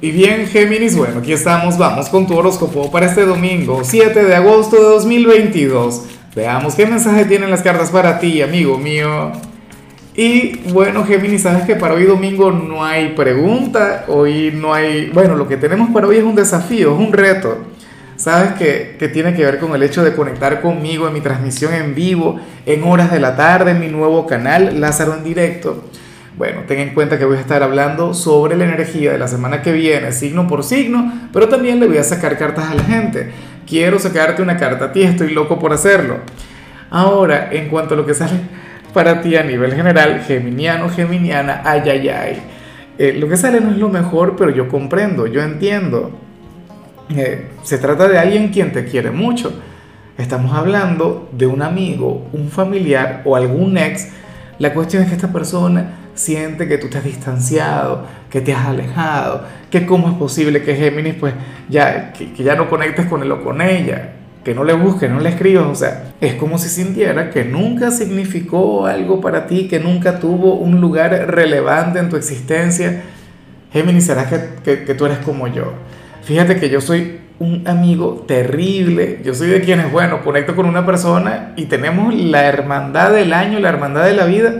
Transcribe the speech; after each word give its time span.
Y 0.00 0.12
bien, 0.12 0.46
Géminis, 0.46 0.96
bueno, 0.96 1.18
aquí 1.18 1.32
estamos, 1.32 1.76
vamos 1.76 2.08
con 2.08 2.24
tu 2.24 2.36
horóscopo 2.36 2.88
para 2.88 3.06
este 3.06 3.24
domingo, 3.24 3.80
7 3.82 4.24
de 4.24 4.36
agosto 4.36 4.76
de 4.76 4.82
2022. 4.82 6.02
Veamos 6.36 6.76
qué 6.76 6.86
mensaje 6.86 7.24
tienen 7.24 7.50
las 7.50 7.62
cartas 7.62 7.90
para 7.90 8.20
ti, 8.20 8.40
amigo 8.40 8.78
mío. 8.78 9.32
Y 10.14 10.58
bueno, 10.72 11.04
Géminis, 11.04 11.42
sabes 11.42 11.64
que 11.64 11.74
para 11.74 11.94
hoy 11.94 12.04
domingo 12.04 12.52
no 12.52 12.84
hay 12.84 13.08
pregunta, 13.14 14.04
hoy 14.06 14.52
no 14.54 14.72
hay, 14.72 15.10
bueno, 15.10 15.34
lo 15.34 15.48
que 15.48 15.56
tenemos 15.56 15.90
para 15.90 16.06
hoy 16.06 16.18
es 16.18 16.24
un 16.24 16.36
desafío, 16.36 16.94
es 16.94 17.00
un 17.00 17.12
reto. 17.12 17.58
Sabes 18.14 18.52
que, 18.52 18.94
que 19.00 19.08
tiene 19.08 19.34
que 19.34 19.44
ver 19.44 19.58
con 19.58 19.74
el 19.74 19.82
hecho 19.82 20.04
de 20.04 20.14
conectar 20.14 20.60
conmigo 20.60 21.08
en 21.08 21.14
mi 21.14 21.20
transmisión 21.20 21.74
en 21.74 21.96
vivo, 21.96 22.38
en 22.66 22.84
horas 22.84 23.10
de 23.10 23.18
la 23.18 23.34
tarde, 23.34 23.72
en 23.72 23.80
mi 23.80 23.88
nuevo 23.88 24.28
canal, 24.28 24.80
Lázaro 24.80 25.16
en 25.16 25.24
directo. 25.24 25.82
Bueno, 26.38 26.60
ten 26.68 26.78
en 26.78 26.94
cuenta 26.94 27.18
que 27.18 27.24
voy 27.24 27.36
a 27.36 27.40
estar 27.40 27.64
hablando 27.64 28.14
sobre 28.14 28.56
la 28.56 28.62
energía 28.62 29.10
de 29.10 29.18
la 29.18 29.26
semana 29.26 29.60
que 29.60 29.72
viene, 29.72 30.12
signo 30.12 30.46
por 30.46 30.62
signo, 30.62 31.12
pero 31.32 31.48
también 31.48 31.80
le 31.80 31.88
voy 31.88 31.98
a 31.98 32.04
sacar 32.04 32.38
cartas 32.38 32.70
a 32.70 32.76
la 32.76 32.84
gente. 32.84 33.32
Quiero 33.66 33.98
sacarte 33.98 34.40
una 34.40 34.56
carta 34.56 34.84
a 34.84 34.92
ti, 34.92 35.02
estoy 35.02 35.34
loco 35.34 35.58
por 35.58 35.72
hacerlo. 35.72 36.18
Ahora, 36.90 37.48
en 37.50 37.68
cuanto 37.68 37.94
a 37.94 37.96
lo 37.96 38.06
que 38.06 38.14
sale 38.14 38.34
para 38.94 39.20
ti 39.20 39.34
a 39.34 39.42
nivel 39.42 39.74
general, 39.74 40.20
geminiano, 40.20 40.88
geminiana, 40.88 41.62
ay, 41.64 41.82
ay, 41.90 42.08
ay. 42.08 42.42
Eh, 42.98 43.16
lo 43.18 43.28
que 43.28 43.36
sale 43.36 43.60
no 43.60 43.72
es 43.72 43.76
lo 43.78 43.88
mejor, 43.88 44.36
pero 44.36 44.50
yo 44.50 44.68
comprendo, 44.68 45.26
yo 45.26 45.42
entiendo. 45.42 46.12
Eh, 47.16 47.48
se 47.64 47.78
trata 47.78 48.06
de 48.06 48.16
alguien 48.16 48.52
quien 48.52 48.70
te 48.70 48.84
quiere 48.84 49.10
mucho. 49.10 49.60
Estamos 50.16 50.56
hablando 50.56 51.28
de 51.32 51.48
un 51.48 51.62
amigo, 51.62 52.28
un 52.32 52.48
familiar 52.48 53.22
o 53.24 53.34
algún 53.34 53.76
ex. 53.76 54.10
La 54.60 54.72
cuestión 54.72 55.02
es 55.02 55.08
que 55.08 55.16
esta 55.16 55.32
persona 55.32 55.98
siente 56.18 56.66
que 56.66 56.78
tú 56.78 56.88
te 56.88 56.98
has 56.98 57.04
distanciado, 57.04 58.04
que 58.28 58.40
te 58.40 58.52
has 58.52 58.66
alejado, 58.66 59.44
que 59.70 59.86
cómo 59.86 60.08
es 60.08 60.14
posible 60.14 60.62
que 60.62 60.74
Géminis 60.74 61.14
pues 61.14 61.32
ya, 61.68 62.12
que, 62.12 62.32
ya 62.42 62.56
no 62.56 62.68
conectes 62.68 63.06
con 63.06 63.22
él 63.22 63.30
o 63.30 63.42
con 63.42 63.62
ella, 63.62 64.14
que 64.44 64.52
no 64.54 64.64
le 64.64 64.72
busques, 64.72 65.08
no 65.08 65.20
le 65.20 65.28
escribas, 65.28 65.66
o 65.66 65.74
sea, 65.74 66.12
es 66.20 66.34
como 66.34 66.58
si 66.58 66.68
sintiera 66.68 67.30
que 67.30 67.44
nunca 67.44 67.92
significó 67.92 68.86
algo 68.86 69.20
para 69.20 69.46
ti, 69.46 69.68
que 69.68 69.78
nunca 69.78 70.18
tuvo 70.18 70.54
un 70.54 70.80
lugar 70.80 71.12
relevante 71.28 72.00
en 72.00 72.08
tu 72.08 72.16
existencia. 72.16 73.02
Géminis, 73.72 74.06
será 74.06 74.28
que, 74.28 74.40
que, 74.64 74.84
que 74.84 74.94
tú 74.94 75.06
eres 75.06 75.18
como 75.18 75.46
yo. 75.46 75.72
Fíjate 76.22 76.56
que 76.56 76.68
yo 76.68 76.80
soy 76.80 77.20
un 77.38 77.68
amigo 77.68 78.24
terrible. 78.26 79.20
Yo 79.24 79.34
soy 79.34 79.48
de 79.48 79.60
quienes, 79.60 79.92
bueno, 79.92 80.22
conecto 80.24 80.56
con 80.56 80.66
una 80.66 80.84
persona 80.84 81.52
y 81.54 81.66
tenemos 81.66 82.12
la 82.14 82.46
hermandad 82.46 83.12
del 83.12 83.32
año, 83.32 83.60
la 83.60 83.68
hermandad 83.68 84.04
de 84.04 84.14
la 84.14 84.24
vida 84.24 84.54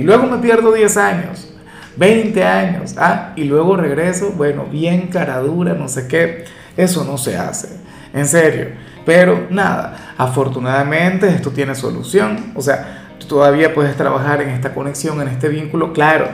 y 0.00 0.02
luego 0.02 0.26
me 0.26 0.38
pierdo 0.38 0.72
10 0.72 0.96
años, 0.96 1.52
20 1.96 2.42
años, 2.42 2.94
ah, 2.96 3.32
y 3.36 3.44
luego 3.44 3.76
regreso, 3.76 4.32
bueno, 4.34 4.64
bien 4.64 5.08
cara 5.08 5.40
dura, 5.40 5.74
no 5.74 5.88
sé 5.88 6.08
qué, 6.08 6.46
eso 6.74 7.04
no 7.04 7.18
se 7.18 7.36
hace, 7.36 7.68
en 8.14 8.26
serio. 8.26 8.68
Pero 9.04 9.48
nada, 9.50 10.14
afortunadamente 10.16 11.28
esto 11.28 11.50
tiene 11.50 11.74
solución, 11.74 12.52
o 12.54 12.62
sea, 12.62 13.12
todavía 13.28 13.74
puedes 13.74 13.94
trabajar 13.94 14.40
en 14.40 14.48
esta 14.48 14.72
conexión, 14.72 15.20
en 15.20 15.28
este 15.28 15.50
vínculo, 15.50 15.92
claro, 15.92 16.28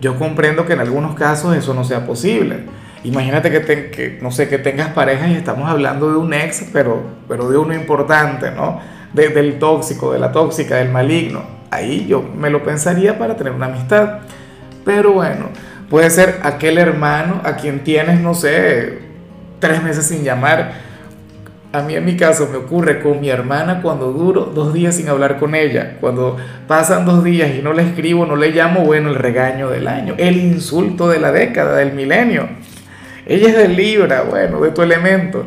yo 0.00 0.18
comprendo 0.18 0.64
que 0.64 0.72
en 0.72 0.80
algunos 0.80 1.14
casos 1.14 1.54
eso 1.54 1.74
no 1.74 1.84
sea 1.84 2.06
posible. 2.06 2.60
Imagínate 3.04 3.50
que, 3.50 3.90
que, 3.90 4.18
no 4.22 4.30
sé, 4.30 4.48
que 4.48 4.56
tengas 4.56 4.94
pareja 4.94 5.28
y 5.28 5.34
estamos 5.34 5.68
hablando 5.68 6.10
de 6.10 6.16
un 6.16 6.32
ex, 6.32 6.68
pero, 6.72 7.02
pero 7.28 7.50
de 7.50 7.58
uno 7.58 7.74
importante, 7.74 8.50
¿no? 8.50 8.80
del 9.12 9.58
tóxico, 9.58 10.10
de 10.10 10.18
la 10.18 10.32
tóxica, 10.32 10.76
del 10.76 10.88
maligno 10.88 11.59
ahí 11.70 12.06
yo 12.06 12.22
me 12.22 12.50
lo 12.50 12.62
pensaría 12.62 13.18
para 13.18 13.36
tener 13.36 13.52
una 13.52 13.66
amistad. 13.66 14.20
Pero 14.84 15.12
bueno, 15.12 15.50
puede 15.88 16.10
ser 16.10 16.40
aquel 16.42 16.78
hermano 16.78 17.40
a 17.44 17.56
quien 17.56 17.84
tienes, 17.84 18.20
no 18.20 18.34
sé, 18.34 18.98
tres 19.58 19.82
meses 19.82 20.06
sin 20.06 20.24
llamar. 20.24 20.90
A 21.72 21.82
mí 21.82 21.94
en 21.94 22.04
mi 22.04 22.16
caso 22.16 22.48
me 22.50 22.56
ocurre 22.56 23.00
con 23.00 23.20
mi 23.20 23.28
hermana 23.28 23.80
cuando 23.80 24.10
duro 24.10 24.50
dos 24.52 24.74
días 24.74 24.96
sin 24.96 25.08
hablar 25.08 25.38
con 25.38 25.54
ella. 25.54 25.98
Cuando 26.00 26.36
pasan 26.66 27.06
dos 27.06 27.22
días 27.22 27.50
y 27.56 27.62
no 27.62 27.72
le 27.72 27.82
escribo, 27.82 28.26
no 28.26 28.34
le 28.34 28.50
llamo, 28.50 28.80
bueno, 28.80 29.08
el 29.08 29.14
regaño 29.14 29.70
del 29.70 29.86
año, 29.86 30.14
el 30.18 30.36
insulto 30.36 31.08
de 31.08 31.20
la 31.20 31.30
década, 31.30 31.76
del 31.76 31.92
milenio. 31.92 32.48
Ella 33.24 33.50
es 33.50 33.56
de 33.56 33.68
Libra, 33.68 34.22
bueno, 34.22 34.60
de 34.60 34.72
tu 34.72 34.82
elemento. 34.82 35.46